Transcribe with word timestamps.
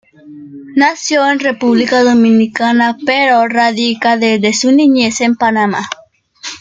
Nació 0.75 1.29
en 1.29 1.39
República 1.39 2.01
Dominicana, 2.03 2.97
pero 3.05 3.47
radica 3.47 4.17
desde 4.17 4.51
su 4.51 4.71
niñez 4.71 5.21
en 5.21 5.35
Panamá. 5.35 5.87